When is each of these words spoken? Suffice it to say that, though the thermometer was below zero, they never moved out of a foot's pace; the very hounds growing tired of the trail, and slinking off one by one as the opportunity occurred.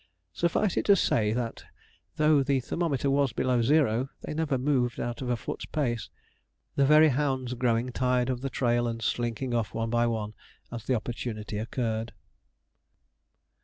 Suffice 0.33 0.77
it 0.77 0.85
to 0.85 0.95
say 0.95 1.31
that, 1.31 1.63
though 2.15 2.41
the 2.41 2.59
thermometer 2.59 3.07
was 3.11 3.33
below 3.33 3.61
zero, 3.61 4.09
they 4.21 4.33
never 4.33 4.57
moved 4.57 4.99
out 4.99 5.21
of 5.21 5.29
a 5.29 5.35
foot's 5.35 5.65
pace; 5.65 6.09
the 6.75 6.87
very 6.87 7.09
hounds 7.09 7.53
growing 7.53 7.91
tired 7.91 8.31
of 8.31 8.41
the 8.41 8.49
trail, 8.49 8.87
and 8.87 9.03
slinking 9.03 9.53
off 9.53 9.75
one 9.75 9.91
by 9.91 10.07
one 10.07 10.33
as 10.71 10.85
the 10.85 10.95
opportunity 10.95 11.59
occurred. 11.59 12.13